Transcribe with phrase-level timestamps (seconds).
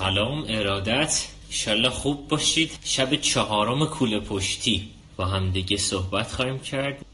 [0.00, 1.26] سلام ارادت.
[1.48, 2.78] ایشالله خوب باشید.
[2.84, 4.88] شب چهارم کوله پشتی.
[5.16, 7.04] با هم دیگه صحبت خواهیم کرد.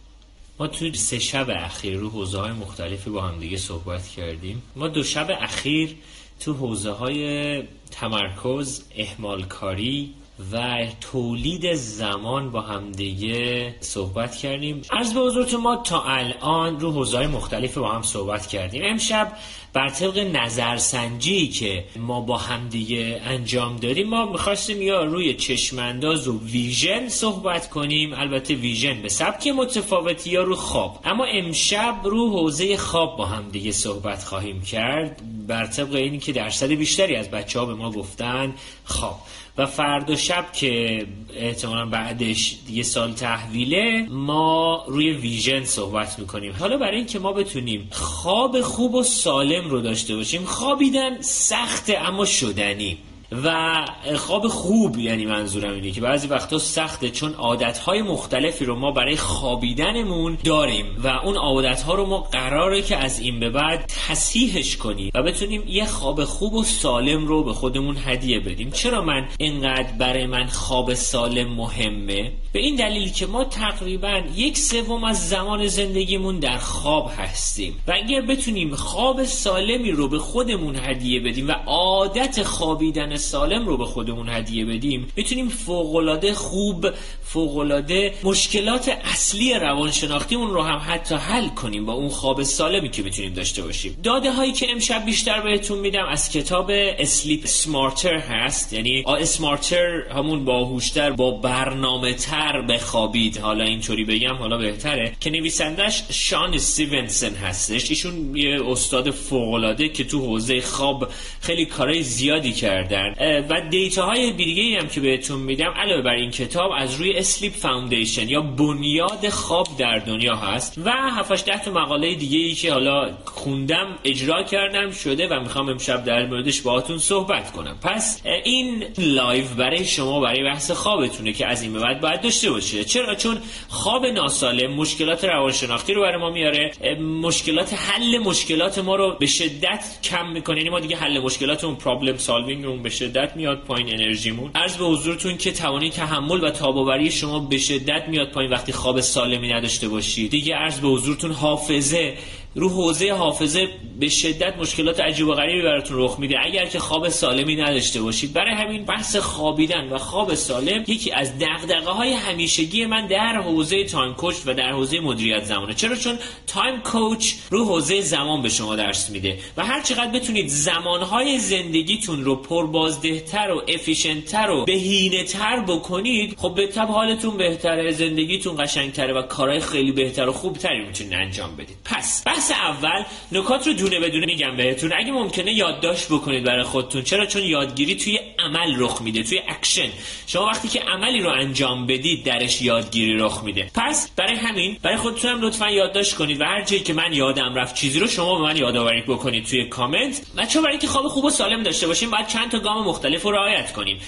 [0.58, 4.62] ما تو سه شب اخیر رو حوزه های مختلفی با هم دیگه صحبت کردیم.
[4.76, 5.96] ما دو شب اخیر
[6.40, 10.14] تو حوزه های تمرکز احمال کاری
[10.52, 14.82] و تولید زمان با همدیگه صحبت کردیم.
[14.90, 18.82] از به حضورتون ما تا الان رو حوزه مختلف با هم صحبت کردیم.
[18.84, 19.32] امشب
[19.72, 26.40] بر طبق نظرسنجی که ما با همدیگه انجام دادیم ما می‌خواستیم یا روی چشمانداز و
[26.40, 28.14] ویژن صحبت کنیم.
[28.14, 31.00] البته ویژن به سبک متفاوتی یا رو خواب.
[31.04, 35.22] اما امشب رو حوزه خواب با هم دیگه صحبت خواهیم کرد.
[35.46, 39.20] بر طبق اینی که درصد بیشتری از بچه ها به ما گفتن خواب.
[39.58, 41.06] و فردا شب که
[41.36, 46.52] احتمالا بعدش یه سال تحویله ما روی ویژن صحبت می‌کنیم.
[46.58, 52.24] حالا برای اینکه ما بتونیم خواب خوب و سالم رو داشته باشیم خوابیدن سخته اما
[52.24, 52.98] شدنی.
[53.32, 53.84] و
[54.16, 59.16] خواب خوب یعنی منظورم اینه که بعضی وقتا سخته چون عادتهای مختلفی رو ما برای
[59.16, 65.10] خوابیدنمون داریم و اون عادتها رو ما قراره که از این به بعد تصحیحش کنیم
[65.14, 68.70] و بتونیم یه خواب خوب و سالم رو به خودمون هدیه بدیم.
[68.70, 74.58] چرا من اینقدر برای من خواب سالم مهمه؟ به این دلیل که ما تقریبا یک
[74.58, 80.76] سوم از زمان زندگیمون در خواب هستیم و اگر بتونیم خواب سالمی رو به خودمون
[80.76, 86.86] هدیه بدیم و عادت خوابیدن سالم رو به خودمون هدیه بدیم می‌تونیم فوقالعاده خوب
[87.24, 93.34] فوقالعاده مشکلات اصلی روانشناختیمون رو هم حتی حل کنیم با اون خواب سالمی که می‌تونیم
[93.34, 93.96] داشته باشیم.
[94.02, 100.44] داده هایی که امشب بیشتر بهتون میدم از کتاب اسلیپ سمارتر هست یعنی اسمارتر همون
[100.44, 103.38] باهوشتر با برنامه تر بخوابید.
[103.38, 105.12] حالا اینطوری بگم حالا بهتره.
[105.20, 107.90] که نویسندش شان استیونسن هستش.
[107.90, 111.08] ایشون یه استاد فوقالعاده که تو حوزه خواب
[111.40, 113.05] خیلی کارهای زیادی کردن
[113.48, 117.52] و data های دیگه هم که بهتون میدم علاوه بر این کتاب از روی Sleep
[117.52, 120.78] Foundation یا بنیاد خواب در دنیا هست.
[120.84, 125.68] و 7 ده تا مقاله دیگه ای که حالا خوندم اجرا کردم شده و می‌خوام
[125.68, 127.78] امشب در موردش باهاتون صحبت کنم.
[127.82, 132.50] پس این live برای شما برای بحث خوابتونه که از این به بعد باید داشته
[132.50, 132.84] باشه.
[132.84, 133.38] چرا؟ چون
[133.68, 136.72] خواب ناسالم مشکلات روانشناختی رو برای ما میاره.
[137.00, 140.56] مشکلات حل مشکلات ما رو به شدت کم می‌کنه.
[140.56, 144.50] یعنی ما دیگه حل مشکلاتمون problem solving رو به شدت میاد پایین انرژیمون.
[144.54, 149.00] عرض به حضورتون که توانی تحمل و تاب‌آوری شما به شدت میاد پایین وقتی خواب
[149.00, 152.14] سالمی نداشته باشید دیگه عرض به حضورتون حافظه.
[152.56, 153.68] رو حوزه حافظه
[154.00, 156.36] به شدت مشکلات عجیب و غریبی براتون رخ میده.
[156.44, 161.38] اگر که خواب سالمی نداشته باشید برای همین بحث خوابیدن و خواب سالم یکی از
[161.38, 165.74] دغدغه های همیشگی من در حوزه time coach و در حوزه مدیریت زمانه.
[165.74, 170.48] چرا؟ چون time coach رو حوزه زمان به شما درس میده و هر چقدر بتونید
[170.48, 177.36] زمانهای زندگیتون رو پربازدهتر و efficient تر و بهینه تر بکنید خب به تبع حالتون
[177.36, 181.76] بهتره زندگیتون قشنگتره و کارهای خیلی بهتر و خوبتری می‌تونید انجام بدید.
[181.84, 183.02] پس بحث اول
[183.32, 184.92] نکات رو دونه بدونه میگم بهتون.
[184.96, 187.02] اگه ممکنه یادداشت بکنید برای خودتون.
[187.02, 189.88] چرا؟ چون یادگیری توی عمل رخ میده توی اکشن.
[190.26, 193.70] شما وقتی که عملی رو انجام بدید درش یادگیری رخ میده.
[193.74, 197.54] پس برای همین برای خودتون هم لطفا یادداشت کنید و هر جایی که من یادم
[197.54, 200.20] رفت چیزی رو شما به من یادآوری بکنید توی کامنت.
[200.38, 203.30] بچه‌ها برای اینکه خواب خوب و سالم داشته باشیم باید چند تا گام مختلف رو
[203.30, 203.98] رعایت کنیم.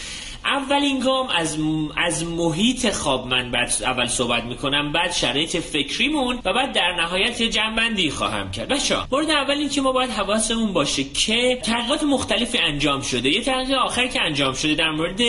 [0.44, 1.58] اولین گام از
[1.96, 7.40] از محیط خواب من بعد اول صحبت می‌کنم بعد شرایط فکریمون و بعد در نهایت
[7.40, 8.68] یه جمع‌بندی خواهم کرد.
[8.68, 13.28] بچه‌ها مورد اول این که ما باید حواسمون باشه که تحقیقات مختلفی انجام شده.
[13.28, 15.20] یه تحقیق آخر که انجام شده در مورد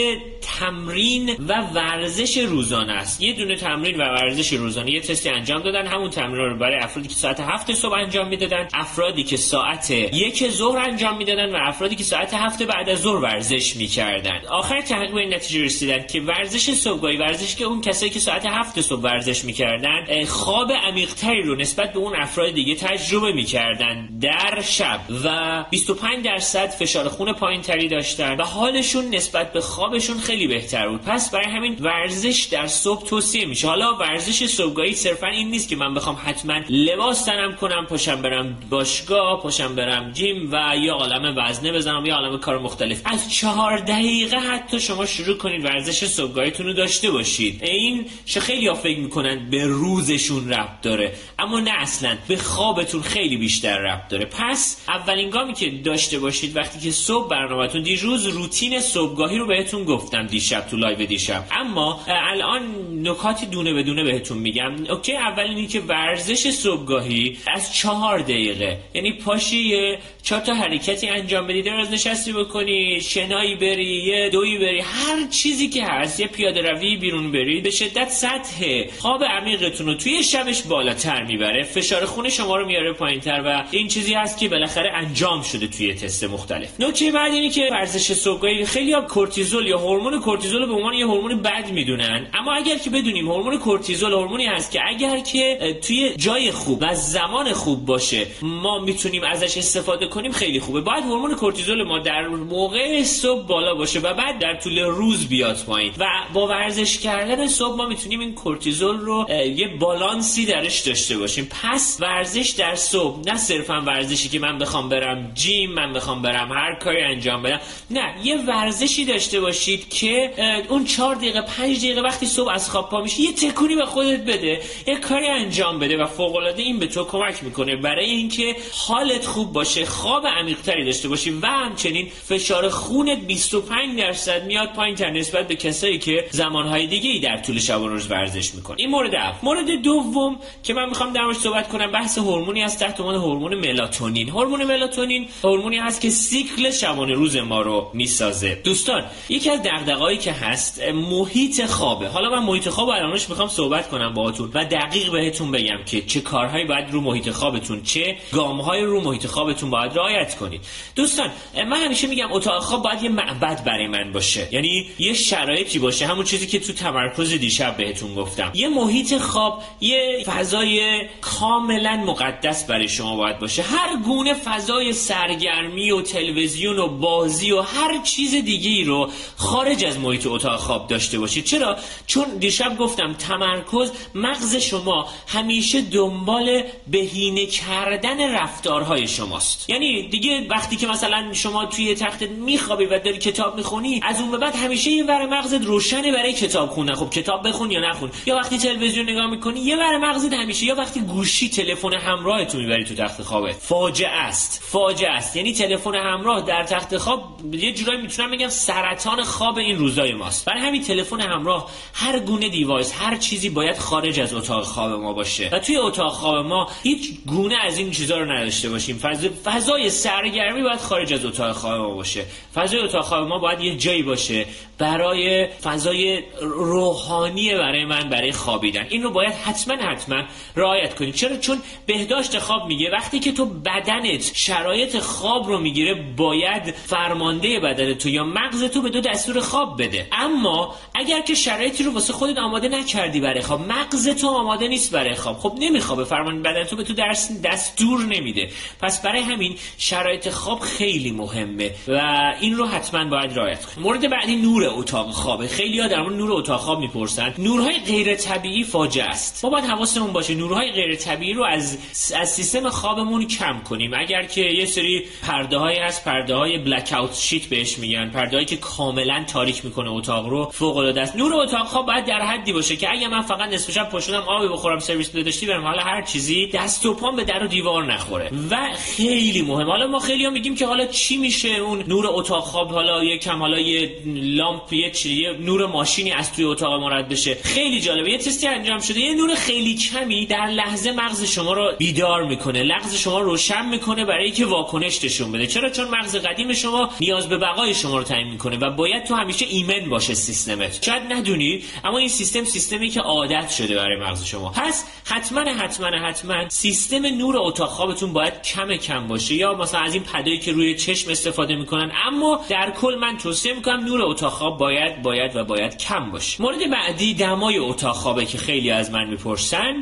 [0.59, 3.21] تمرین و ورزش روزانه است.
[3.21, 5.87] یه دونه تمرین و ورزش روزانه یه تستی انجام دادن.
[5.87, 10.49] همون تمرین رو برای افرادی که ساعت هفت صبح انجام می‌دادن افرادی که ساعت یک
[10.49, 14.41] ظهر انجام می‌دادن و افرادی که ساعت هفت بعد از ظهر ورزش می‌کردن.
[14.49, 18.45] آخر تحقیق به این نتیجه رسیدن که ورزش صبحگاهی ورزش که اون کسایی که ساعت
[18.45, 24.61] هفت صبح ورزش می‌کردن خواب عمیقتری رو نسبت به اون افراد دیگه تجربه می‌کردن در
[24.61, 30.47] شب و 25 درصد فشار خون پایین تری داشتن و حالشون نسبت به خوابشون خیلی
[30.47, 31.01] بهتر بود.
[31.01, 33.67] پس برای همین ورزش در صبح توصیه میشه.
[33.67, 38.57] حالا ورزش صبحگاهی صرفا این نیست که من بخوام حتما لباس تنم کنم پاشم برم
[38.69, 43.01] باشگاه پاشم برم جیم و یه عالم وزنه بزنم یه عالم کار مختلف.
[43.05, 47.63] از چهار دقیقه حتی شما شروع کنید ورزش صبحگاهیتون رو داشته باشید.
[47.63, 52.79] این چه خیلی ها فکر می‌کنن به روزشون ربط داره اما نه اصلا به خواب
[52.79, 54.25] خوابتون خیلی بیشتر ربط داره.
[54.25, 59.83] پس اولین گامی که داشته باشید وقتی که صبح برنامهتون دیروز روتین صبحگاهی رو بهتون
[59.83, 61.45] گفتم دیشب تو live دیشب.
[61.51, 62.61] اما الان
[63.07, 64.75] نکاتی دونه به دونه بهتون میگم.
[64.89, 68.77] okay اولینی که ورزش صبحگاهی از چهار دقیقه.
[68.93, 74.78] یعنی پاشی چهار تا حرکتی انجام بدی دراز نشستی بکنی شنایی بری یه دوی بری
[74.81, 79.93] هر چیزی که هست یه پیاده روی بیرون بری به شدت سطح خواب عمیقتون رو
[79.93, 81.63] توی شبش بالاتر می‌بره.
[81.63, 85.93] فشار خون شما رو میاره پایینتر و این چیزی هست که بالاخره انجام شده توی
[85.93, 86.69] تست مختلف.
[86.79, 91.05] نکته بعد اینه که ورزش صبحگاهی خیلی ها کورتیزول یا هورمون کورتیزول به عنوان یه
[91.05, 92.27] هورمون بد می‌دونن.
[92.33, 96.95] اما اگر که بدونیم هورمون کورتیزول هورمونی هست که اگر که توی جای خوب و
[96.95, 100.81] زمان خوب باشه ما می‌تونیم ازش استفاده کنیم خیلی خوبه.
[100.81, 105.63] باید هورمون کورتیزول ما در موقع صبح بالا باشه و بعد در طول روز بیاد
[105.67, 105.93] پایین.
[105.97, 109.25] و با ورزش کردن صبح ما می‌تونیم این کورتیزول رو
[109.55, 111.49] یه بالانسی درش داشته باشیم.
[111.63, 116.51] پس ورزش در صبح نه صرفا ورزشی که من بخوام برم جیم من بخوام برم
[116.51, 117.59] هر کاری انجام بدم.
[117.91, 120.33] نه یه ورزشی داشته باشید که
[120.69, 124.21] اون چهار دقیقه پنج دقیقه وقتی صبح از خواب پا میشه یه تکونی به خودت
[124.21, 124.61] بده.
[124.87, 127.75] یه کاری انجام بده و فوق العاده این به تو کمک می‌کنه.
[127.75, 134.45] برای اینکه حالت خوب باشه خواب عمیقتری داشته باشی و همچنین فشار خونت 25 درصد
[134.45, 138.11] میاد پایین تر نسبت به کسایی که زمانهای دیگه ای در طول شب و روز
[138.11, 139.37] ورزش می‌کنه این مورد اول.
[139.43, 144.29] مورد دوم که من می‌خوام در صحبت کنم بحث هورمونی است تحت عنوان هورمون ملاتونین.
[144.29, 148.61] هورمون ملاتونین هورمونی هست که سیکل شبانه روز ما رو می‌سازه.
[148.63, 152.07] دوستان یکی از دغدغه‌ای که هست محیط خوابه.
[152.07, 156.21] حالا من محیط خواب الانش می‌خوام صحبت کنم باهاتون و دقیق بهتون بگم که چه
[156.21, 160.61] کارهایی باید رو محیط خوابتون چه گامهای رو محیط خوابتون باید رعایت کنید.
[160.95, 164.47] دوستان من همیشه میگم اتاق خواب باید یه معبد برای من باشه.
[164.51, 168.51] یعنی یه شرایطی باشه همون چیزی که تو تمرکز دیشب بهتون گفتم.
[168.53, 173.61] یه محیط خواب یه فضای کاملا مقدس برای شما باید باشه.
[173.61, 179.99] هر گونه فضای سرگرمی و تلویزیون و بازی و هر چیز دیگه رو خارج از
[179.99, 181.45] محیط اتاق خواب داشته باشید.
[181.45, 189.69] چرا؟ چون دیشب گفتم تمرکز مغز شما همیشه دنبال بهینه کردن رفتارهای شماست.
[189.69, 194.31] یعنی دیگه وقتی که مثلا شما توی تخت میخوابی و داری کتاب می‌خونی از اون
[194.39, 196.93] بعد همیشه یه ور مغزت روشنه برای کتاب خوندن.
[196.93, 198.11] خب کتاب بخون یا نخون.
[198.25, 202.57] یا وقتی تلویزیون نگاه می‌کنی یه ور مغزت همیشه یا وقتی گوشی تلفن همراه تو
[202.57, 203.51] می‌بری تو تخت خوابه.
[203.51, 204.63] فاجعه است.
[204.63, 205.35] فاجعه است.
[205.35, 210.45] یعنی تلفن همراه در تخت خواب یه جورایی می‌تونم بگم سرطان خواب این روزای ماست.
[210.45, 215.13] برای همین تلفن همراه هر گونه دیوایس هر چیزی باید خارج از اتاق خواب ما
[215.13, 215.49] باشه.
[215.51, 218.97] و توی اتاق خواب ما هیچ گونه از این چیزا رو نداشته باشیم.
[218.97, 219.25] فض...
[219.25, 222.25] فضای سرگرمی باید خارج از اتاق خواب ما باشه.
[222.55, 224.28] فضای اتاق خواب ما باید یه جایی باشه.
[224.77, 228.85] برای فضای روحانی برای من برای خوابیدن.
[228.89, 230.23] این رو باید حتما حتما
[230.55, 232.89] رعایت کنید چرا؟ چون بهداشت خواب میگه.
[232.89, 238.81] وقتی که تو بدنت شرایط خواب رو می‌گیره باید فرمانده بدن تو یا مغز تو
[238.81, 240.07] به دو دستور خواب بده.
[240.11, 244.91] اما اگر که شرایطی رو واسه خودت آماده نکردی برای خواب مغز تو آماده نیست
[244.91, 245.37] برای خواب.
[245.37, 246.03] خب نمیخوابه.
[246.03, 248.49] فرمان بدن تو به تو درس دستور نمیده.
[248.81, 254.09] پس برای همین شرایط خواب خیلی مهمه و این رو حتما باید رعایت کنید مورد
[254.19, 255.47] بعدی نور اتاق خوابه.
[255.47, 257.33] خیلی ها در مورد نور اتاق خواب می‌پرسن.
[257.37, 259.45] نورهای غیر طبیعی فاجعه است.
[259.45, 261.77] ما باید حواسمون باشه نورهای غیر طبیعی رو از
[262.15, 263.93] از سیستم خوابمون کم کنیم.
[263.93, 268.09] اگر که یه سری پرده هایی هست پرده های بلک اوت شیت بهش میگن.
[268.09, 271.15] پرده هایی که کاملا تاریک می‌کنه اتاق رو فوق العاده است.
[271.15, 274.47] نور اتاق خواب باید در حدی باشه که اگه من فقط نصف شب پشتم آبی
[274.47, 278.31] بخورم سرویس داشتی برم حالا هر چیزی دست و پام به در و دیوار نخوره.
[278.51, 278.57] و
[278.95, 279.69] خیلی مهم.
[279.69, 283.17] حالا ما خیلی هم میگیم که حالا چی میشه اون نور اتاق خواب؟ حالا یه
[283.17, 287.37] کم حالا یه لامپ یه چی نور ماشینی از توی اتاق ما رد بشه.
[287.43, 288.11] خیلی جالبه.
[288.11, 288.99] یه تستی انجام شده.
[288.99, 292.63] یه نور خیلی کمی در لحظه مغز شما رو بیدار می‌کنه.
[292.63, 295.47] لغز شما روشن می‌کنه برای اینکه واکنش نشون بده.
[295.47, 299.15] چرا؟ چون مغز قدیم شما نیاز به بقای شما رو تعیین می‌کنه و باید تو
[299.15, 300.85] همیشه ایمن باشه سیستمت.
[300.85, 304.49] شاید ندونی اما این سیستم سیستمی که عادت شده برای مغز شما.
[304.49, 309.35] پس حتما حتما حتما سیستم نور اتاق خوابتون باید کم کم باشه.
[309.35, 311.91] یا مثلا از این پدایی که روی چشم استفاده می‌کنن.
[312.05, 316.43] اما در کل من توصیه می‌کنم نور اتاق خواب باید باید و باید کم باشه.
[316.43, 319.81] مورد بعدی دمای اتاق خوابه که خیلی از من می‌پرسن.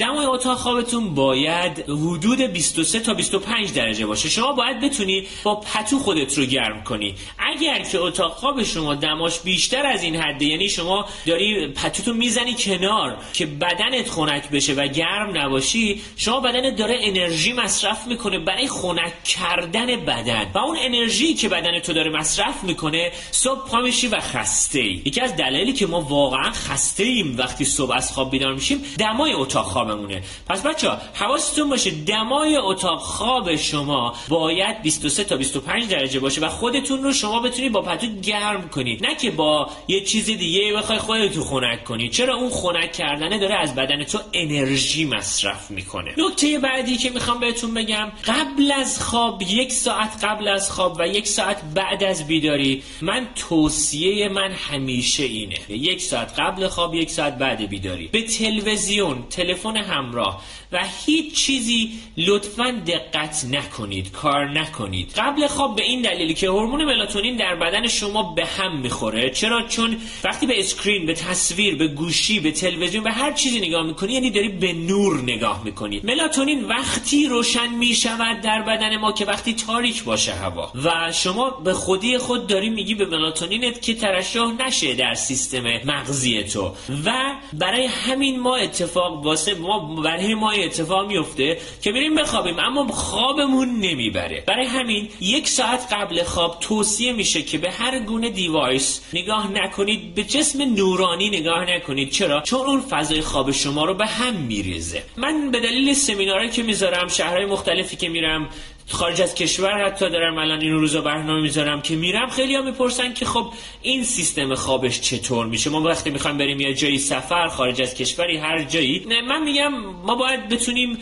[0.00, 4.28] دمای اتاق خوابتون باید حدود 23 تا 25 درجه باشه.
[4.28, 7.14] شما باید بتونی با پتو خودت رو گرم کنی.
[7.60, 12.54] اگر که اتاق خواب شما دماش بیشتر از این حده یعنی شما داری پتوتو می‌زنی
[12.58, 18.68] کنار که بدنت خنک بشه و گرم نباشی شما بدنت داره انرژی مصرف می‌کنه برای
[18.68, 20.50] خنک کردن بدن.
[20.54, 25.02] و اون انرژی که بدن تو داره مصرف می‌کنه صبح پا میشی و خسته ای
[25.04, 29.32] یکی از دلایلی که ما واقعا خسته ایم وقتی صبح از خواب بیدار میشیم دمای
[29.32, 30.22] اتاق خوابمونه.
[30.48, 36.48] پس بچه حواستون باشه دمای اتاق خواب شما باید 23 تا 25 درجه باشه و
[36.48, 40.98] خودتون رو شما بتونید با پتو گرم کنید نه که با یه چیز دیگه بخوای
[40.98, 42.08] خودتو خنک کنی.
[42.08, 47.40] چرا اون خنک کردنه داره از بدن تو انرژی مصرف می‌کنه؟ نکته بعدی که می‌خوام
[47.40, 52.26] بهتون بگم قبل از خواب یک ساعت قبل از خواب و یک ساعت بعد از
[52.26, 55.56] بیداری من توصیه من همیشه اینه.
[55.68, 58.08] یک ساعت قبل خواب یک ساعت بعد بیداری.
[58.08, 60.42] به تلویزیون تلفن همراه
[60.72, 65.12] و هیچ چیزی لطفا دقت نکنید کار نکنید.
[65.16, 69.62] قبل خواب به این دلیلی که هورمون ملاتونین در بدن شما به هم می‌خوره چرا؟
[69.68, 74.12] چون وقتی به screen به تصویر به گوشی به تلویزیون به هر چیزی نگاه می‌کنی
[74.12, 76.00] یعنی داری به نور نگاه می‌کنی.
[76.04, 80.72] ملاتونین وقتی ترشح می‌شود در بدن ما که وقتی تاریک باشه هوا.
[80.84, 86.44] و شما به خودی خود داری میگی به ملاتونینت که ترشح نشه در سیستم مغزی
[86.44, 86.72] تو.
[87.04, 87.12] و
[87.52, 93.68] برای همین ما اتفاق واسه ما برای ما اتفاق میفته که میریم بخوابیم اما خوابمون
[93.68, 94.44] نمی‌بره.
[94.46, 100.14] برای همین یک ساعت قبل خواب توصیه میشه که به هر گونه دیوایس نگاه نکنید
[100.14, 102.10] به جسم نورانی نگاه نکنید.
[102.10, 105.02] چرا؟ چون اون فضای خواب شما رو به هم میریزه.
[105.16, 108.48] من به دلیل سمینارهایی که می‌ذارم شهرهای مختلفی که میرم
[108.90, 113.14] خارج از کشور حتی دارم الان این روزا برنامه می‌ذارم که میرم خیلی ها می‌پرسن
[113.14, 117.82] که خب این سیستم خوابش چطور میشه؟ ما وقتی می‌خوایم بریم یه جایی سفر خارج
[117.82, 119.06] از کشوری هر جایی.
[119.08, 119.72] نه من میگم
[120.06, 120.98] ما باید بتونیم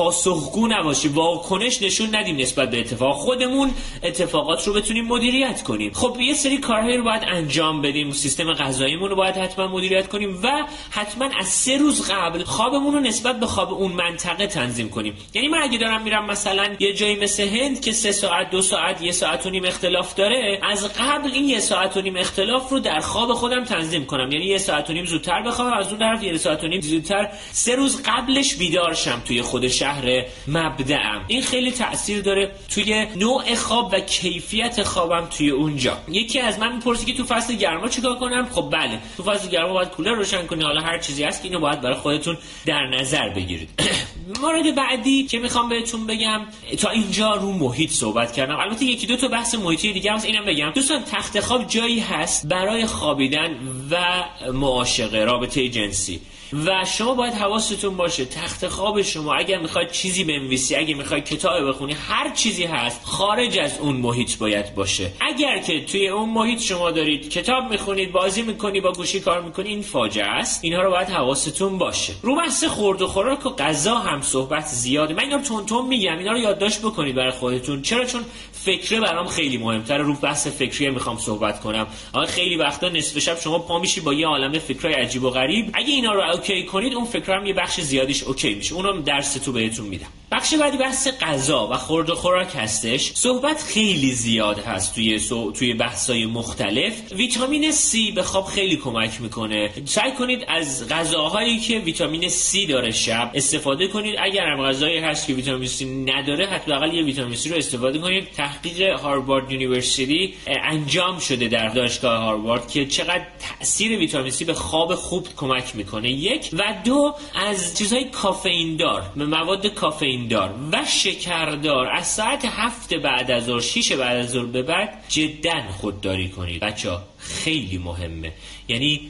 [0.00, 3.16] پاسخگو نباشیم واکنش نشون ندیم نسبت به اتفاق.
[3.16, 3.70] خودمون
[4.02, 5.92] اتفاقات رو بتونیم مدیریت کنیم.
[5.92, 8.12] خب یه سری کارهایی رو باید انجام بدیم.
[8.12, 13.00] سیستم غذاییمون رو باید حتما مدیریت کنیم و حتما از سه روز قبل خوابمون رو
[13.00, 15.14] نسبت به خواب اون منطقه تنظیم کنیم.
[15.34, 19.02] یعنی من اگه دارم میرم مثلا یه جایی مثل هند که سه ساعت دو ساعت
[19.02, 22.80] یه ساعت و نیم اختلاف داره از قبل این یه ساعت و نیم اختلاف رو
[22.80, 24.32] در خواب خودم تنظیم کنم.
[24.32, 27.28] یعنی یه ساعت و نیم زودتر بخوابم از اون طرف یه ساعت و نیم زودتر.
[27.52, 31.24] سه روز قبلش بیدار شم توی خود شهر مبدعم.
[31.26, 35.98] این خیلی تاثیر داره توی نوع خواب و کیفیت خوابم توی اونجا.
[36.08, 39.72] یکی از من می‌پرسی که تو فصل گرما چیکار کنم؟ خب بله تو فصل گرما
[39.72, 40.64] باید کولر روشن کنی.
[40.64, 43.68] حالا هر چیزی هست که اینو باید برای خودتون در نظر بگیرید.
[44.42, 46.40] مورد بعدی که می‌خوام بهتون بگم
[46.78, 48.56] تا اینجا رو محیط صحبت کردم.
[48.56, 50.70] البته یکی دو تا بحث محیطی دیگه هست اینم بگم.
[50.70, 53.56] دوستان تخت خواب جایی هست برای خوابیدن
[53.90, 56.20] و معاشقه رابطه جنسی.
[56.52, 61.68] و شما باید حواستون باشه تخت خواب شما اگر می‌خواید چیزی بنویسی اگر می‌خواید کتاب
[61.68, 65.12] بخونی هر چیزی هست خارج از اون محیط باید باشه.
[65.20, 69.68] اگر که توی اون محیط شما دارید کتاب می‌خونید بازی می‌کنی با گوشی کار می‌کنی
[69.68, 70.64] این فاجعه است.
[70.64, 72.12] اینها رو باید حواستون باشه.
[72.22, 75.14] رو بحث خورد و خوراک و غذا هم صحبت زیاده.
[75.14, 77.82] من اینا رو بهتون میگم اینا رو یادداشت بکنید برای خودتون.
[77.82, 78.24] چرا؟ چون
[78.64, 80.02] فکره برام خیلی مهمتره.
[80.02, 81.86] رو بحث فکری می‌خوام صحبت کنم.
[82.12, 85.70] آقا خیلی وقتا نصف شب شما پا میشی با یه عالمه فکرای عجیب و غریب.
[85.72, 88.74] اگه اینا رو okay کنید اون فکر یه بخش زیادیش okay میشه.
[88.74, 90.19] اونم درس تو بهتون میدم.
[90.32, 93.12] بخش بعدی بحث غذا و خورد و خوراک هستش.
[93.14, 95.52] صحبت خیلی زیاد هست توی سو...
[95.52, 97.12] توی بحثای مختلف.
[97.12, 99.70] ویتامین C به خواب خیلی کمک می‌کنه.
[99.84, 104.14] سعی کنید از غذاهایی که ویتامین C داره شب استفاده کنید.
[104.22, 108.32] اگر هم غذایی هست که ویتامین C نداره حداقل یه ویتامین C رو استفاده کنید.
[108.32, 113.26] تحقیق Harvard University انجام شده در دانشگاه هاروارد که چقدر
[113.58, 116.10] تاثیر ویتامین C به خواب خوب کمک می‌کنه.
[116.10, 121.86] یک و دو از چیزهای کافئین دار مواد کافئین دار و شکردار.
[121.86, 126.60] از ساعت هفت بعد از ظهر شیش بعد از ظهر به بعد جدا خودداری کنید.
[126.62, 126.90] بچه ها
[127.20, 128.32] خیلی مهمه.
[128.68, 129.00] یعنی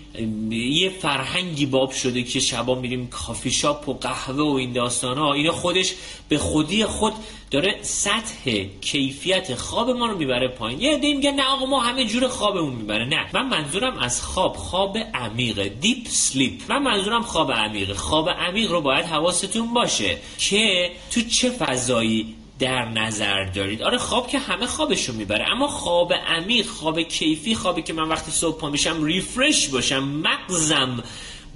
[0.50, 5.33] یه فرهنگی باب شده که شبا میریم کافی شاپ و قهوه و این داستان ها.
[5.33, 5.95] اینا خودش
[6.29, 7.12] به خودی خود
[7.50, 10.81] داره سطح کیفیت خواب ما رو می‌بره پایین.
[10.81, 13.05] یه عده میگن نه آقا ما همه جور خوابمون می‌بره.
[13.05, 13.26] نه.
[13.35, 18.81] من منظورم از خواب خواب عمیق deep sleep من منظورم خواب عمیق خواب عمیق رو
[18.81, 23.83] باید حواستون باشه که تو چه فضایی در نظر دارید.
[23.83, 25.50] آره خواب که همه خوابشون می‌بره.
[25.50, 31.05] اما خواب عمیق خواب کیفی خوابی که من وقتی صبح پا میشم ریفرش باشم مغزم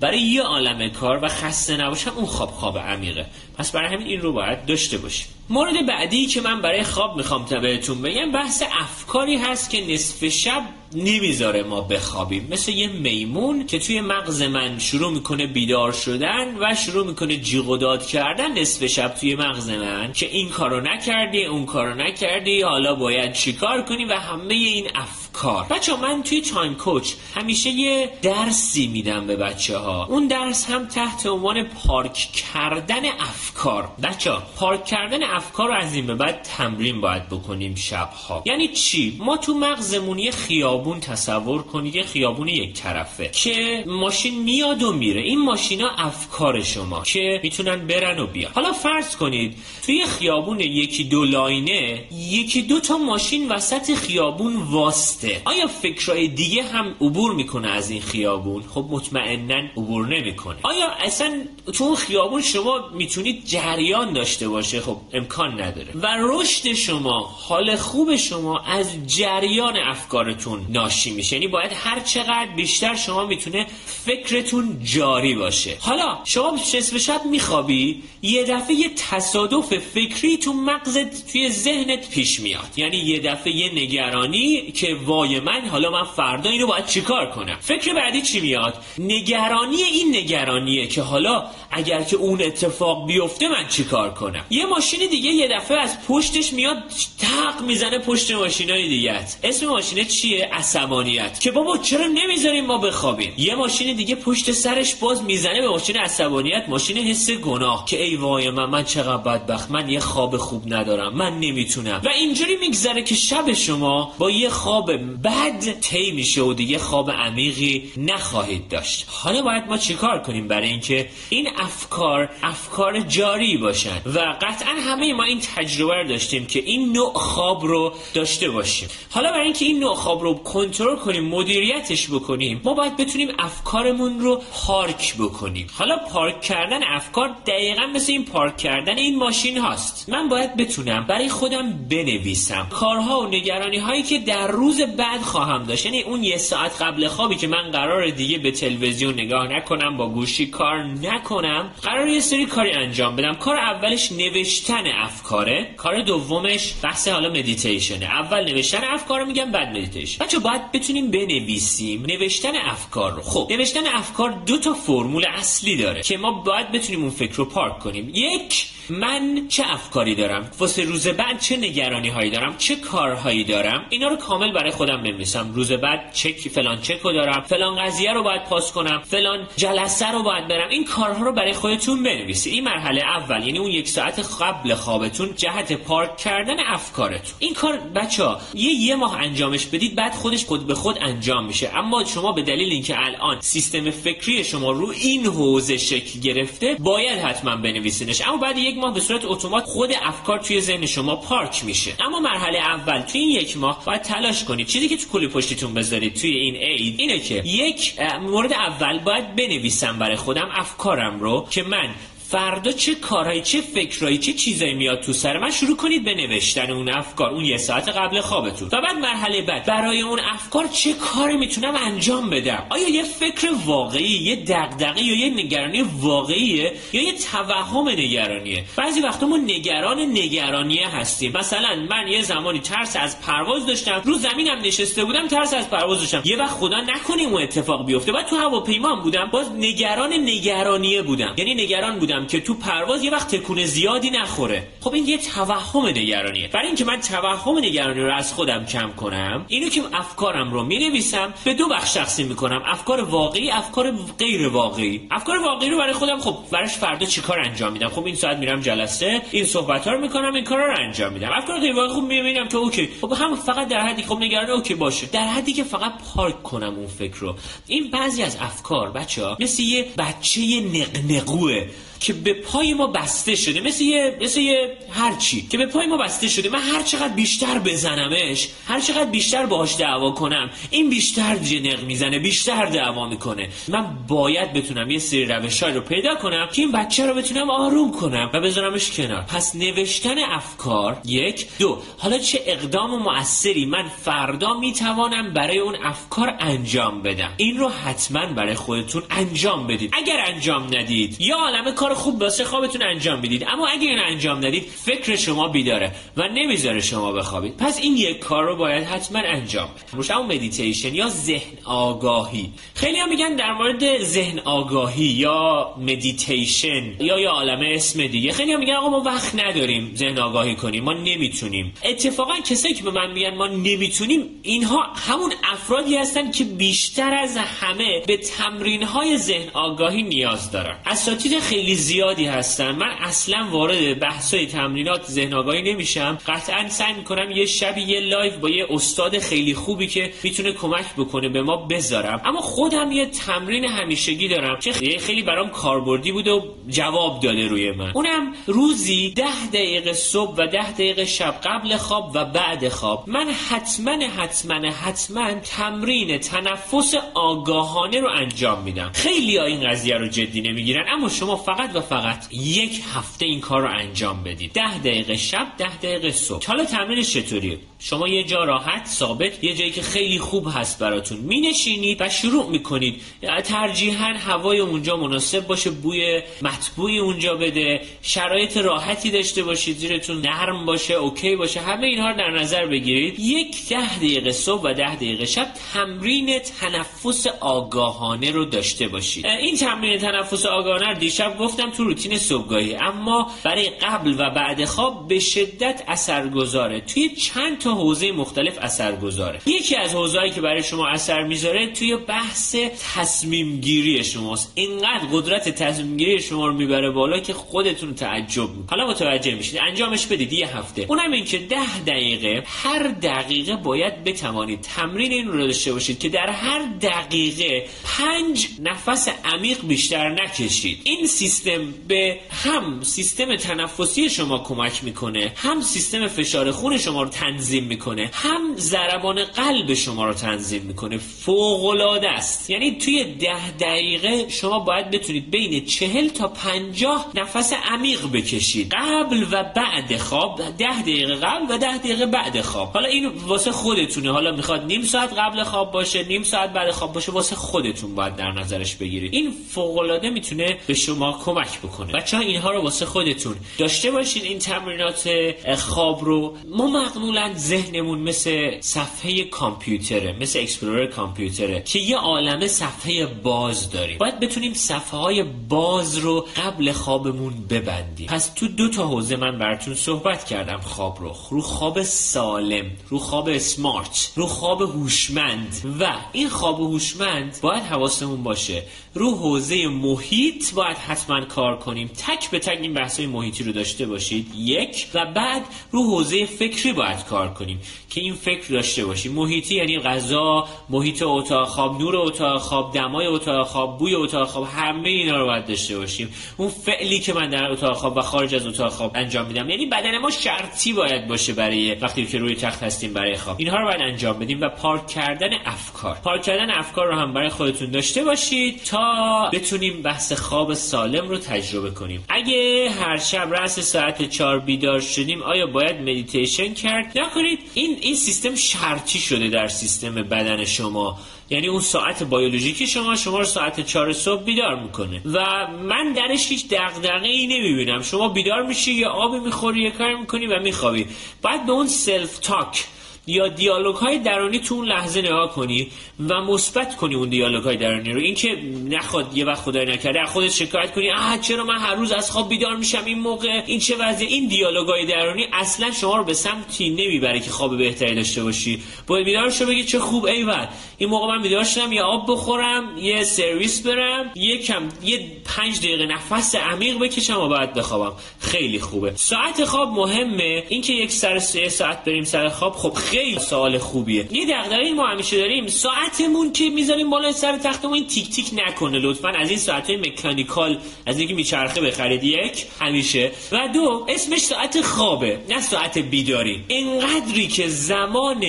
[0.04, 3.26] برای یه عالم کار و خسته نباشم اون خواب خواب عمیقه.
[3.58, 5.26] پس برای همین این رو باید داشته باشیم.
[5.48, 10.28] مورد بعدی که من برای خواب می‌خوام تا بهتون بگم بحث افکاری هست که نصف
[10.28, 10.62] شب
[10.94, 12.48] نمی‌ذاره ما بخوابیم.
[12.50, 17.68] مثل یه میمون که توی مغز من شروع می‌کنه بیدار شدن و شروع می‌کنه جیغ
[17.68, 22.62] و داد کردن نصف شب توی مغز من که این کارو نکردی اون کارو نکردی
[22.62, 24.88] حالا باید چیکار کنی و همه این
[25.34, 30.26] افکار بچه ها من توی time coach همیشه یه درسی میدم به بچه ها اون
[30.26, 33.88] درس هم تحت عنوان پارک کردن افکار.
[34.02, 38.42] بچه ها پارک کردن افکار رو از این به بعد تمرین باید بکنیم شبها.
[38.46, 44.42] یعنی چی؟ ما تو مغزمون یه خیابون تصور کنید یه خیابون یک طرفه که ماشین
[44.42, 45.20] میاد و میره.
[45.20, 48.52] این ماشینا افکار شما که می‌تونن برن و بیان.
[48.54, 54.56] حالا فرض کنید توی خیابون یکی دو line ـه یکی دو تا ماشین وسط خیابون
[54.56, 55.23] وایسته.
[55.44, 60.56] آیا فکرای دیگه هم عبور می‌کنه از این خیابون؟ خب مطمئنا عبور نمی‌کنه.
[60.62, 65.92] آیا اصلا تو اون خیابون شما می‌تونید جریان داشته باشه؟ خب امکان نداره.
[65.94, 71.36] و رشد شما حال خوب شما از جریان افکارتون ناشی میشه.
[71.36, 75.76] یعنی باید هر چقدر بیشتر شما می‌تونه فکرتون جاری باشه.
[75.80, 82.40] حالا شما نصف شب میخوابی یه دفعه یه تصادف فکری تو مغزت توی ذهنت پیش
[82.40, 82.70] میاد.
[82.76, 87.56] یعنی یه دفعه یه نگرانی که وای من حالا من فردا اینو باید چیکار کنم؟
[87.60, 93.68] فکر بعدی چی میاد؟ نگرانی این نگرانیه که حالا اگر که اون اتفاق بیفته من
[93.68, 96.76] چیکار کنم؟ یه ماشین دیگه یه دفعه از پشتش میاد
[97.20, 101.40] تق می‌زنه پشت ماشینای دیگه اسم ماشینه چیه؟ عصبانیت.
[101.40, 105.96] که بابا چرا نمی‌ذاریم ما بخوابیم؟ یه ماشین دیگه پشت سرش باز می‌زنه به ماشین
[105.96, 107.84] عصبانیت ماشین حس گناه.
[107.84, 109.70] که ای وای من من چقدر بدبخت.
[109.70, 111.14] من یه خواب خوب ندارم.
[111.16, 112.00] من نمی‌تونم.
[112.04, 117.10] و اینجوری میگذره که شب شما با یه خواب بد طی میشه و دیگه خواب
[117.10, 119.06] عمیقی نخواهید داشت.
[119.08, 125.12] حالا باید ما چیکار کنیم برای اینکه این افکار افکار جاری باشن؟ و قطعا همه
[125.12, 128.88] ما این تجربه رو داشتیم که این نوع خواب رو داشته باشیم.
[129.10, 134.20] حالا برای اینکه این نوع خواب رو کنترل کنیم مدیریتش بکنیم ما باید بتونیم افکارمون
[134.20, 135.66] رو پارک بکنیم.
[135.72, 140.08] حالا پارک کردن افکار دقیقا مثل این پارک کردن این ماشین هاست.
[140.08, 142.66] من باید بتونم برای خودم بنویسم.
[142.70, 145.84] کارها و نگرانی هایی که در روز بعد خواهم داشت.
[145.86, 150.08] یعنی اون یه ساعت قبل خوابی که من قرار دیگه به تلویزیون نگاه نکنم با
[150.08, 153.34] گوشی کار نکنم قرار یه سری کاری انجام بدم.
[153.34, 160.24] کار اولش نوشتن افکاره کار دومش بحث حالا مدیتیشنه اول نوشتن افکار میگم بعد مدیتیشن
[160.24, 163.22] بچه ها باید بتونیم بنویسیم نوشتن افکار رو.
[163.22, 167.44] خب نوشتن افکار دو تا فرمول اصلی داره که ما باید بتونیم اون فکر رو
[167.44, 168.10] پارک کنیم.
[168.14, 173.86] یک من چه افکاری دارم؟ واسه روز بعد چه نگرانی هایی دارم؟ چه کارهایی دارم؟
[173.90, 175.52] اینا رو کامل برای خودم بنویسم.
[175.54, 177.40] روز بعد چک فلان چک رو دارم.
[177.40, 179.02] فلان قضیه رو باید پاس کنم.
[179.04, 180.68] فلان جلسه رو باید برم.
[180.68, 182.52] این کارها رو برای خودتون بنویسید.
[182.52, 187.34] این مرحله اول یعنی اون یک ساعت قبل خوابتون جهت پارک کردن افکارتون.
[187.38, 191.46] این کار بچه ها یه یه ماه انجامش بدید بعد خودش خود به خود انجام
[191.46, 191.70] میشه.
[191.74, 197.18] اما شما به دلیل اینکه الان سیستم فکری شما رو این حوزه شکل گرفته باید
[197.18, 198.20] حتما بنویسینش.
[198.28, 201.92] اما بعد یک ماه به صورت اتومات خود افکار توی ذهن شما پارک میشه.
[202.00, 205.74] اما مرحله اول توی این یک ماه باید تلاش کنید چیزی که تو کلی پشتیتون
[205.74, 211.46] بذارید توی این عید اینه که یک مورد اول باید بنویسم برای خودم افکارم رو
[211.50, 211.94] که من
[212.28, 216.70] فردا چه کارهایی چه فکرهایی چه چیزایی میاد تو سر؟ من شروع کنید به نوشتن
[216.70, 218.68] اون افکار اون یه ساعت قبل خوابتون.
[218.72, 223.48] و بعد مرحله بعد برای اون افکار چه کاری می‌تونم انجام بدم؟ آیا یه فکر
[223.66, 230.00] واقعی یه دغدغه یا یه نگرانی واقعیه یا یه توهم نگرانیه؟ بعضی وقتا ما نگران
[230.00, 231.32] نگرانیه هستیم.
[231.32, 236.00] مثلا من یه زمانی ترس از پرواز داشتم رو زمینم نشسته بودم ترس از پرواز
[236.00, 236.22] داشتم.
[236.24, 238.12] یه وقت خدا نکنیم اون اتفاق بیفته.
[238.12, 241.34] بعد تو هواپیما بودم باز نگران نگرانیه بودم.
[241.38, 242.13] یعنی نگران بودم.
[242.26, 244.68] که تو پرواز یه وقت تکون زیادی نخوره.
[244.80, 246.48] خب این یه توهم نگرانیه.
[246.48, 250.78] برای اینکه من توهم نگرانی رو از خودم کم کنم اینو که افکارم رو می
[250.78, 252.62] نویسم به دو بخش تقسیم می‌کنم.
[252.66, 255.06] افکار واقعی افکار غیر واقعی.
[255.10, 258.60] افکار واقعی رو برای خودم خب براش فردا چیکار انجام میدم؟ خب این ساعت میرم
[258.60, 261.30] جلسه این صحبت ها رو می‌کنم این کارا رو انجام میدم.
[261.32, 262.88] افکار غیر واقعی خب می‌بینم که okay.
[263.00, 265.06] خب هم فقط در حدی خب نگران okay باشه.
[265.06, 267.34] در حدی که فقط پارک کنم اون فکر رو.
[267.66, 271.66] این بعضی از افکار بچه ها مثل یه بچه نقنقوه.
[272.04, 275.96] که به پای ما بسته شده مثل یه مثل یه هرچی که به پای ما
[275.96, 281.36] بسته شده من هر چقدر بیشتر بزنمش هر چقدر بیشتر باهاش دعوا کنم این بیشتر
[281.36, 283.48] جیغ می‌زنه بیشتر دعوا می‌کنه.
[283.68, 287.92] من باید بتونم یه سری روشای رو پیدا کنم که این بچه رو بتونم آروم
[287.92, 289.22] کنم و بذارمش کنار.
[289.22, 291.46] پس نوشتن افکار یک.
[291.58, 291.78] دو.
[291.98, 298.26] حالا چه اقدام مؤثری من فردا می‌توانم برای اون افکار انجام بدم؟ این رو حتما
[298.26, 299.90] برای خودتون انجام بدید.
[299.92, 303.44] اگر انجام ندید یه عالم کار خوب واسه خوابتون انجام می‌دید.
[303.48, 307.56] اما اگه این انجام ندید فکر شما بیداره و نمی‌ذاره شما بخوابید.
[307.56, 310.12] پس این یک کار رو باید حتما انجام بدید.
[310.12, 312.52] اما مدیتیشن یا ذهن آگاهی.
[312.74, 318.32] خیلی هم میگن در مورد ذهن آگاهی یا مدیتیشن یا یه عالم اسم دیگه.
[318.32, 321.74] خیلی هم میگن آقا ما وقت نداریم ذهن آگاهی کنیم ما نمی‌تونیم.
[321.84, 327.36] اتفاقا کسایی که به من میگن ما نمی‌تونیم اینها همون افرادی هستن که بیشتر از
[327.36, 330.76] همه به تمرین های ذهن آگاهی نیاز دارن.
[330.86, 332.70] اساتید خیلی زیادی هستن.
[332.70, 336.18] من اصلا وارد بحث های تمرینات ذهن آگاهی نمیشم.
[336.26, 340.86] قطعا سعی می‌کنم یه شبی یه live با یه استاد خیلی خوبی که می‌تونه کمک
[340.98, 342.20] بکنه به ما بذارم.
[342.24, 347.72] اما خودم یه تمرین همیشگی دارم که خیلی برام کاربردی بوده و جواب داده روی
[347.72, 347.92] من.
[347.94, 353.04] اونم روزی ده دقیقه صبح و ده دقیقه شب قبل خواب و بعد خواب.
[353.06, 358.90] من حتما حتما حتما تمرین تنفس آگاهانه رو انجام میدم.
[358.94, 363.62] خیلی این قضیه رو جدی نمی‌گیرن اما شما فقط و فقط یک هفته این کار
[363.62, 364.52] رو انجام بدید.
[364.52, 366.46] ده دقیقه شب ده دقیقه صبح.
[366.46, 371.18] حالا تمرینش چطوریه؟ شما یه جا راحت ثابت یه جایی که خیلی خوب هست براتون.
[371.18, 373.00] مینشینید و شروع می‌کنید.
[373.44, 380.66] ترجیحاً هوای اونجا مناسب باشه بوی مطبوعی اونجا بده شرایط راحتی داشته باشید زیرتون نرم
[380.66, 383.20] باشه اوکی باشه همه اینها رو در نظر بگیرید.
[383.20, 389.26] یک ده دقیقه صبح و ده دقیقه شب تمرین تنفس آگاهانه رو داشته باشید.
[389.26, 392.74] این تمرین تنفس آگاهانه دیشب گفتم تو روتین صبحگاهی.
[392.74, 396.80] اما برای قبل و بعد خواب به شدت اثرگذاره.
[396.80, 401.66] توی چند تا حوزه مختلف اثر گذاره یکی از حوزه‌ای که برای شما اثر می‌ذاره
[401.72, 402.56] توی بحث
[402.94, 404.52] تصمیم گیری شماست.
[404.54, 408.70] اینقدر قدرت تصمیم گیری شما رو می‌بره بالا که خودتون تعجب می‌کنید.
[408.70, 409.60] حالا متوجه میشید.
[409.68, 410.86] انجامش بدید یه هفته.
[410.88, 416.08] اونم این که ده دقیقه هر دقیقه باید بتوانید تمرین این رو داشته باشید که
[416.08, 420.80] در هر دقیقه پنج نفس عمیق بیشتر نکشید.
[420.84, 427.08] این سیستم به هم سیستم تنفسی شما کمک می‌کنه هم سیستم فشار خون شما رو
[427.08, 428.10] تنظیم می‌کنه.
[428.12, 430.98] هم ضربان قلب شما رو تنظیم می‌کنه.
[430.98, 432.50] فوق العاده است.
[432.50, 438.74] یعنی توی ده دقیقه شما باید بتونید بین چهل تا پنجاه نفس عمیق بکشید.
[438.74, 440.40] قبل و بعد خواب.
[440.58, 442.72] ده دقیقه قبل و ده دقیقه بعد خواب.
[442.72, 444.12] حالا این واسه خودتونه.
[444.12, 448.16] حالا می‌خواد نیم ساعت قبل خواب باشه نیم ساعت بعد خواب باشه واسه خودتون باید
[448.16, 449.14] در نظرش بگیرید.
[449.14, 451.92] این فوق العاده می‌تونه به شما کمک بکنه.
[451.92, 455.10] بچه ها اینها رو واسه خودتون داشته باشید این تمرینات
[455.58, 456.36] خواب رو.
[456.48, 463.98] ما معمولا ذهنمون مثل صفحه کامپیوتره مثل اکسپلورر کامپیوتره که یه عالمه صفحه باز داریم.
[463.98, 468.06] باید بتونیم صفحه های باز رو قبل خوابمون ببندیم.
[468.06, 470.60] پس تو دو تا حوزه من براتون صحبت کردم.
[470.60, 475.76] خواب رو رو خواب سالم رو خواب سمارت رو خواب هوشمند.
[475.80, 478.62] و این خواب هوشمند باید حواسمون باشه
[478.94, 481.88] رو حوزه محیط باید حتما کار کنیم.
[481.88, 484.86] تک به تک این بحث محیطی رو داشته باشید یک.
[484.94, 489.12] و بعد رو حوزه فکری باید کار کنیم که این فکر داشته باشیم.
[489.12, 494.48] محیطی یعنی غذا محیط اتاق خواب نور اتاق خواب دمای اتاق خواب بوی اتاق خواب
[494.56, 496.08] همه اینا رو باید داشته باشیم.
[496.36, 499.66] اون فعلی که من در اتاق خواب و خارج از اتاق خواب انجام میدم یعنی
[499.66, 503.36] بدن ما شرطی باید باشه برای وقتی که روی تخت هستیم برای خواب.
[503.38, 505.96] اینها رو باید انجام بدیم و پارک کردن افکار.
[506.04, 508.83] پارک کردن افکار رو هم برای خودتون داشته باشید تا
[509.32, 512.04] بتونیم بحث خواب سالم رو تجربه کنیم.
[512.08, 517.38] اگه هر شب رأس ساعت 4 بیدار شدیم آیا باید مدیتیشن کرد؟ نکنید.
[517.54, 520.98] این این سیستم شرطی شده در سیستم بدن شما.
[521.30, 525.02] یعنی اون ساعت بیولوژیکی شما شما رو ساعت چهار صبح بیدار می‌کنه.
[525.04, 527.82] و من درش هیچ دغدغه ای نمی‌بینم.
[527.82, 530.86] شما بیدار میشی یا آبی می‌خوری یا کار می‌کنی و میخوابی.
[531.22, 532.64] بعد به اون self-talk
[533.06, 535.68] یا دیالوگ های درونی تو اون لحظه نگاه کنی
[536.08, 538.00] و مثبت کنی اون دیالوگ های درونی رو.
[538.00, 538.28] اینکه
[538.70, 542.28] نخواد یه وقت خدای نکرده خودت شکایت کنی آه چرا من هر روز از خواب
[542.28, 546.14] بیدار میشم این موقع؟ این چه وضعی این دیالوگ های درونی اصلا شما رو به
[546.14, 548.62] سمتی نمی‌بره که خواب بهتری داشته باشی.
[548.86, 550.46] باید بیدار شو بگی چه خوب ایول
[550.78, 555.58] این موقع من بیدار شدم یه آب بخورم یه سرویس برم یه کم یه پنج
[555.58, 557.96] دقیقه نفس عمیق بکشم و بعد بخوابم.
[558.20, 558.92] خیلی خوبه.
[558.96, 560.44] ساعت خواب مهمه.
[560.48, 564.08] اینکه یک سر سه ساعت بریم سر خواب خب خیلی سوال خوبیه.
[564.12, 565.46] یه دغدغه ما همیشه داریم.
[565.46, 568.78] ساعتمون که می‌ذاریم بالای سر تختمون این تیک تیک نکنه.
[568.78, 572.04] لطفا از این ساعت های مکانیکال از اینکه میچرخه بخرید.
[572.04, 573.12] یک همیشه.
[573.32, 576.44] و دو اسمش ساعت خوابه نه ساعت بیداری.
[576.48, 578.24] اینقدری که زمان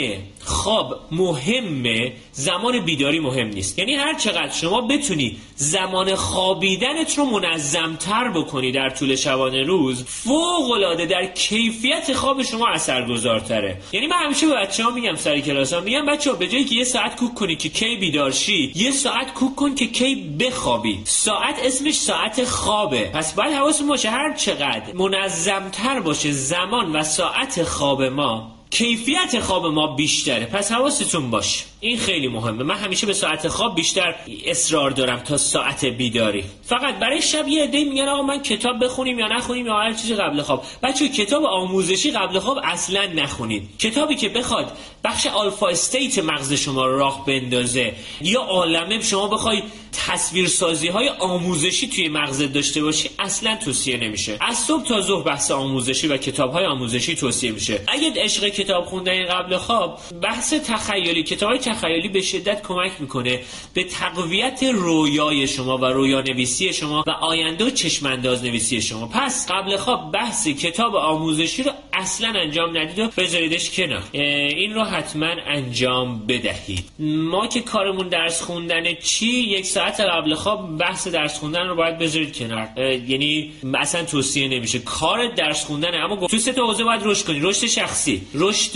[0.46, 2.14] خواب مهمه.
[2.32, 3.80] زمان بیداری مهم نیست.
[3.80, 10.72] یعنی هر چقدر شما بتونی زمان خوابیدنت رو منظمتر بکنی در طول شبانه روز فوق
[10.72, 13.78] العاده در کیفیت خواب شما اثرگذارتره.
[13.92, 16.64] یعنی من همیشه به بچه ها میگم سر کلاس ها میگم بچه ها به جایی
[16.64, 21.00] که یه ساعت کوک کنی که کی بیدارشی یه ساعت کوک کن که کی بخوابی.
[21.04, 23.10] ساعت اسمش ساعت خوابه.
[23.14, 29.66] پس باید حواستون باشه هر چقدر منظمتر باشه زمان و ساعت خواب ما کیفیت خواب
[29.66, 30.46] ما بیشتره.
[30.46, 31.66] پس حواستون باش.
[31.86, 32.64] این خیلی مهمه.
[32.64, 36.44] من همیشه به ساعت خواب بیشتر اصرار دارم تا ساعت بیداری.
[36.64, 40.16] فقط برای شب یه عده میگن آقا من کتاب بخونیم یا نخونیم یا هر چیزی
[40.16, 40.64] قبل خواب.
[40.84, 44.72] بچه کتاب آموزشی قبل خواب اصلا نخونید کتابی که بخواد
[45.04, 49.64] بخش آلفا استیت مغز شما راه بندازه یا عالمه شما بخوای
[50.08, 54.38] تصویرسازی های آموزشی توی مغزت داشته باشی اصلا توصیه نمیشه.
[54.42, 57.82] از صبح تا ظهر بحث آموزشی و کتاب های آموزشی توصیه میشه.
[57.88, 63.40] اگه عشق کتاب خوندن قبل خواب بحث تخیلی کتاب های تخیلی به شدت کمک می‌کنه
[63.74, 69.10] به تقویت رویای شما و رویا نویسی شما و آینده و چشمانداز نویسی شما.
[69.14, 74.04] پس قبل خواب بحث کتاب آموزشی رو اصلا انجام ندید و بذاریدش کنار.
[74.14, 76.86] این رو حتما انجام بدهید.
[77.00, 81.98] ما که کارمون درس خوندن چی یک ساعت قبل خواب بحث درس خوندن رو باید
[81.98, 82.68] بذارید کنار.
[83.08, 84.80] یعنی اصلا توصیه نمیشه.
[84.80, 87.40] کار درس خوندن اما تو سه تا حوزه باید رشد کنی.
[87.40, 88.72] رشد شخصی رشد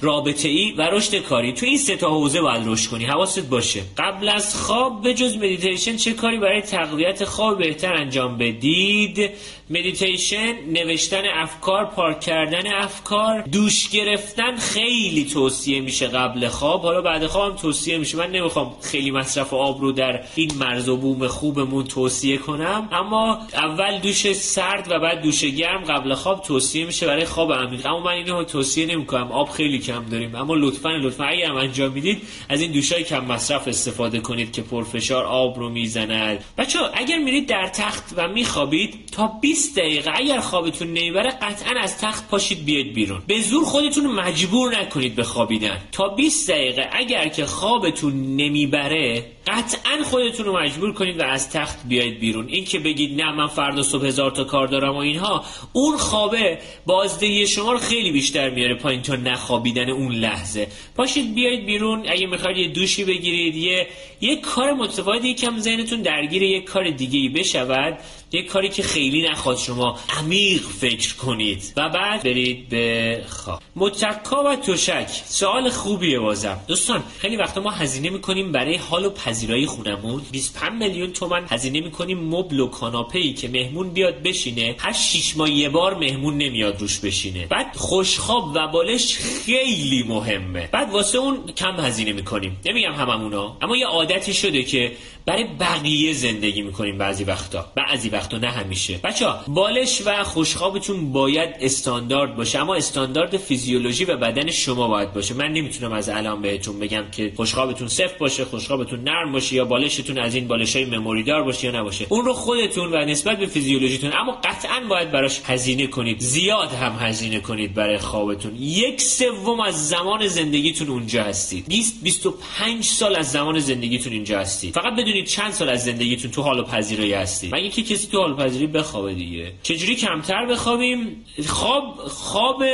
[0.00, 1.52] رابطه ای و رشد کاری.
[1.52, 3.04] تو این سه تا حوزه باید رشد کنی.
[3.04, 3.82] حواست باشه.
[3.98, 9.30] قبل از خواب به جز مدیتیشن چه کاری برای تقویت خواب بهتر انجام بدید؟
[9.70, 16.82] مدیتیشن نوشتن افکار پارک کردن افکار دوش گرفتن خیلی توصیه میشه قبل خواب.
[16.82, 18.18] حالا بعد خواب هم توصیه میشه.
[18.18, 22.88] من نمی‌خوام خیلی مصرف آب رو در این مرز و بوم خوبمون توصیه کنم.
[22.92, 27.86] اما اول دوش سرد و بعد دوش گرم قبل خواب توصیه میشه برای خواب عمیق.
[27.86, 29.32] اما من اینو توصیه نمی‌کنم.
[29.32, 30.34] آب خیلی کم داریم.
[30.34, 34.62] اما لطفا لطفا اگر هم انجام می‌دید از این دوشای کم مصرف استفاده کنید که
[34.62, 36.44] پرفشار آب رو می‌زند.
[36.58, 40.10] بچه اگر میرید در تخت و میخوابید تا 20 دقیقه.
[40.14, 43.22] اگر خوابتون نمی‌بره قطعا از تخت پاشید بیاید بیرون.
[43.26, 45.80] به زور خودتون مجبور نکنید به خوابیدن.
[45.92, 46.88] تا 20 دقیقه.
[46.92, 52.48] اگر که خوابتون نمی‌بره قطعا خودتون رو مجبور کنید و از تخت بیاید بیرون.
[52.48, 56.58] این که بگید نه من فردا صبح هزار تا کار دارم و اینها اون خوابه
[56.86, 60.68] بازدهی شما رو خیلی بیشتر میاره پایین تا نخوابیدن اون لحظه.
[60.96, 62.04] پاشید بیاید بیرون.
[62.08, 63.86] اگه می‌خواید یه دوشی بگیرید یه
[64.20, 67.98] یه کار متفاوتی یکم ذهنتون درگیر یه کار دیگه ای بشود.
[68.32, 71.72] یک کاری که خیلی نخواد شما عمیق فکر کنید.
[71.76, 73.62] و بعد برید به خواب.
[73.76, 75.08] متکا و تشک.
[75.08, 76.60] سوال خوبیه بازم.
[76.68, 80.22] دوستان خیلی وقتا ما هزینه می‌کنیم برای حال و پذیرایی خونمون.
[80.32, 84.76] 25 میلیون تومن هزینه می‌کنیم مبل و کاناپه ای که مهمون بیاد بشینه.
[84.78, 87.46] هر 6 ماه یه بار مهمون نمیاد روش بشینه.
[87.46, 90.68] بعد خوشخواب و بالش خیلی مهمه.
[90.72, 92.60] بعد واسه اون کم هزینه می‌کنیم.
[92.66, 93.56] نمیگم هممونا.
[93.62, 94.92] اما یه عادتی شده که
[95.28, 97.66] برای بقیه زندگی می‌کنیم بعضی وقتا.
[97.74, 99.00] بعضی وقتا نه همیشه.
[99.04, 102.58] بچه بالش و خوشخوابتون باید استاندارد باشه.
[102.58, 105.34] اما استاندارد فیزیولوژی و بدن شما باید باشه.
[105.34, 110.18] من نمی‌تونم از الان بهتون بگم که خوشخوابتون صفر باشه خوشخوابتون نرم باشه یا بالشتون
[110.18, 112.06] از این بالش های مموری دار باشه یا نباشه.
[112.08, 116.20] اون رو خودتون و نسبت به فیزیولوژیتون اما قطعا باید براش هزینه کنید.
[116.20, 118.56] زیاد هم هزینه کنید برای خوابتون.
[118.60, 121.64] یک سوم از زمان زندگیتون اونجا هستید.
[121.68, 124.74] 20 25 سال از زمان زندگیتون اینجا هستید.
[124.74, 128.32] فقط بدونید چند سال از زندگیتون تو حال پذیرایی هستید؟ مگه که کسی تو حال
[128.32, 129.52] و پذیری بخوابه دیگه.
[129.62, 132.64] چجوری کمتر بخوابیم؟ خواب خواب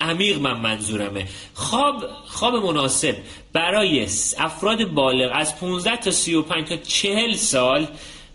[0.00, 1.26] عمیق من منظورمه.
[1.54, 3.16] خواب خواب مناسب.
[3.52, 4.06] برای
[4.38, 7.88] افراد بالغ از 15 تا 35 تا 40 سال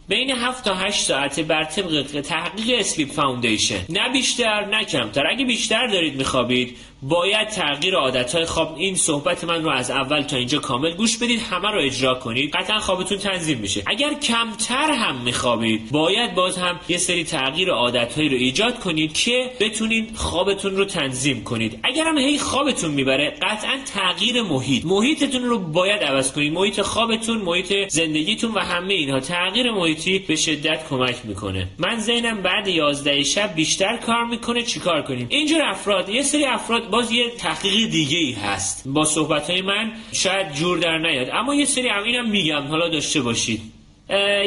[0.07, 5.27] بین 7 تا 8 ساعته بر طبق تحقیق Sleep Foundation نه بیشتر نه کمتر.
[5.27, 10.37] اگه بیشتر دارید میخوابید باید تغییر عادتهای خواب این صحبت من رو از اول تا
[10.37, 13.83] اینجا کامل گوش بدید همه رو اجرا کنید قطعا خوابتون تنظیم میشه.
[13.85, 19.51] اگر کمتر هم میخوابید باید باز هم یه سری تغییر عادتهایی رو ایجاد کنید که
[19.59, 21.79] بتونید خوابتون رو تنظیم کنید.
[21.83, 24.85] اگر هم هی خوابتون می‌بره قطعا تغییر محیط.
[24.85, 26.53] محیطتون رو باید عوض کنید.
[26.53, 31.67] محیط خوابتون محیط زندگیتون و همه اینها تغییر محیطی به شدت کمک می‌کنه.
[31.77, 36.90] من ذهنم بعد 11 شب بیشتر کار می‌کنه چیکار کنیم؟ اینجور افراد یه سری افراد
[36.91, 41.27] باز یه تحقیق دیگه ای هست با صحبت های من شاید جور در نیاد.
[41.33, 43.70] اما یه سری هم میگم حالا داشته باشید.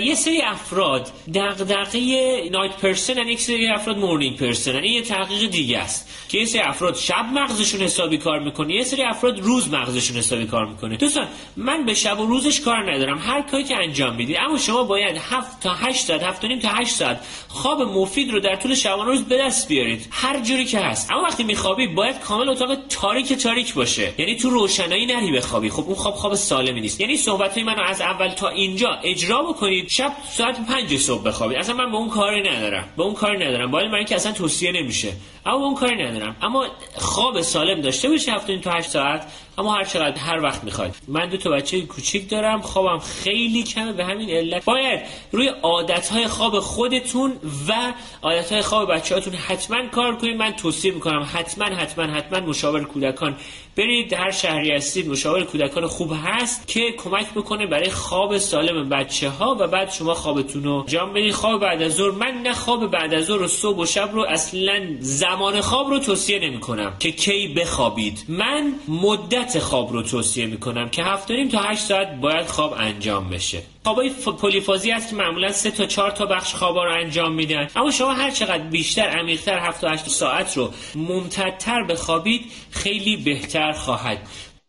[0.04, 5.78] یه سری افراد دغدغه نایت پرسن یک سری افراد مورنینگ پرسن این یه تحقیق دیگه
[5.78, 10.16] است که یه سری افراد شب مغزشون حسابی کار می‌کنه یه سری افراد روز مغزشون
[10.16, 10.96] حسابی کار می‌کنه.
[10.96, 13.18] دوستان من به شب و روزش کار ندارم.
[13.18, 14.36] هر کاری که انجام می‌دید.
[14.36, 18.40] اما شما باید 7 تا 8 ساعت 7 نیم تا 8 ساعت خواب مفید رو
[18.40, 20.08] در طول شبانه روز به دست بیارید.
[20.10, 21.10] هر جوری که هست.
[21.10, 24.12] اما وقتی میخوابی باید کامل اتاق تاریک تاریک باشه.
[24.18, 25.70] یعنی تو روشنایی نری بخوابی.
[25.70, 27.00] خب اون خواب خواب سالمی نیست.
[27.00, 29.88] یعنی صحبت منو از اول تا اینجا اجرا بکنید.
[29.88, 31.58] شب ساعت 5 صبح بخوابید.
[31.58, 32.88] اصلا من به اون کاری ندارم.
[32.96, 33.70] به اون کاری ندارم.
[33.70, 35.12] باید من که اصلا توصیه نمیشه.
[35.46, 36.36] اما به اون کاری ندارم.
[36.42, 39.32] اما خواب سالم داشته باشی 7 تا 8 ساعت.
[39.58, 42.60] اما هر چقدر هر وقت می‌خواید من دو تا بچه کوچیک دارم.
[42.60, 43.92] خوابم خیلی کمه.
[43.92, 45.00] به همین علت باید
[45.32, 47.32] روی عادتهای خواب خودتون
[47.68, 50.36] و عادتهای خواب بچه‌هاتون حتما کار کنید.
[50.36, 53.36] من توصیه می‌کنم حتما حتما حتما مشاور کودکان
[53.76, 59.28] برید هر شهری هستید مشاور کودکان خوب هست که کمک بکنه برای خواب سالم بچه
[59.28, 61.32] ها و بعد شما خوابتون رو جام بدید.
[61.32, 64.22] خواب بعد از ظهر من نه خواب بعد از ظهر و صبح و شب رو
[64.22, 68.24] اصلا زمان خواب رو توصیه نمی کنم که کی بخوابید.
[68.28, 73.30] من مدت خواب رو توصیه می کنم که هفت تا 8 ساعت باید خواب انجام
[73.30, 73.62] بشه.
[73.84, 77.68] خوابای پلیفازی هست که معمولا سه تا چهار تا بخش خوابا رو انجام میدن.
[77.76, 83.72] اما شما هر چقدر بیشتر عمیقتر 7 تا 8 ساعت رو ممتدتر بخوابید خیلی بهتر
[83.72, 84.18] خواهد.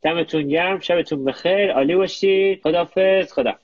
[0.03, 1.71] دمتون گرم شبتون بخیر.
[1.71, 2.61] عالی باشید.
[2.63, 3.55] خدافظ خدا.